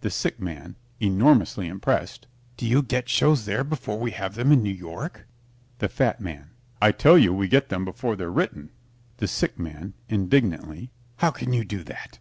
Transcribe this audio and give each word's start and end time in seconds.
THE 0.00 0.10
SICK 0.10 0.40
MAN 0.40 0.74
(enormously 1.00 1.68
impressed) 1.68 2.26
Do 2.56 2.66
you 2.66 2.82
get 2.82 3.08
shows 3.08 3.44
there 3.44 3.62
before 3.62 4.00
we 4.00 4.10
have 4.10 4.34
them 4.34 4.50
in 4.50 4.64
New 4.64 4.72
York? 4.74 5.28
THE 5.78 5.88
FAT 5.88 6.20
MAN 6.20 6.50
I 6.82 6.90
tell 6.90 7.16
you 7.16 7.32
we 7.32 7.46
get 7.46 7.68
them 7.68 7.84
before 7.84 8.16
they're 8.16 8.32
written. 8.32 8.70
THE 9.18 9.28
SICK 9.28 9.60
MAN 9.60 9.94
(indignantly) 10.08 10.90
How 11.18 11.30
can 11.30 11.52
you 11.52 11.64
do 11.64 11.84
that? 11.84 12.18